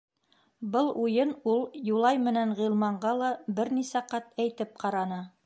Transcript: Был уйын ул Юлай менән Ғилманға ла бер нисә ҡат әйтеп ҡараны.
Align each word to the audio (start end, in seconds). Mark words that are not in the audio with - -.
Был 0.75 0.87
уйын 1.03 1.33
ул 1.51 1.61
Юлай 1.89 2.21
менән 2.29 2.55
Ғилманға 2.61 3.13
ла 3.21 3.29
бер 3.61 3.73
нисә 3.79 4.05
ҡат 4.15 4.35
әйтеп 4.47 4.77
ҡараны. 4.87 5.25